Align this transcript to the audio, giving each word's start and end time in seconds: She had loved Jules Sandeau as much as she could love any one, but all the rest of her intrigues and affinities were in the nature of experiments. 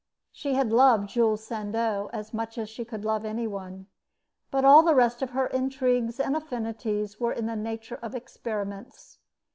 She 0.31 0.55
had 0.55 0.71
loved 0.71 1.09
Jules 1.09 1.45
Sandeau 1.45 2.09
as 2.11 2.33
much 2.33 2.57
as 2.57 2.69
she 2.71 2.83
could 2.83 3.05
love 3.05 3.23
any 3.23 3.45
one, 3.45 3.85
but 4.49 4.65
all 4.65 4.81
the 4.81 4.95
rest 4.95 5.21
of 5.21 5.29
her 5.29 5.45
intrigues 5.45 6.19
and 6.19 6.35
affinities 6.35 7.19
were 7.19 7.33
in 7.33 7.45
the 7.45 7.55
nature 7.55 7.99
of 8.01 8.15
experiments. 8.15 9.19